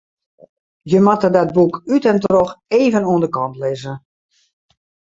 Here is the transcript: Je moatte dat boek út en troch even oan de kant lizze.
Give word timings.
Je 0.85 0.99
moatte 1.01 1.29
dat 1.35 1.53
boek 1.57 1.73
út 1.95 2.03
en 2.11 2.19
troch 2.23 2.51
even 2.79 3.03
oan 3.09 3.19
de 3.23 3.29
kant 3.35 3.55
lizze. 3.61 3.93